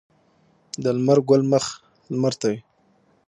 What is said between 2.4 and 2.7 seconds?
وي.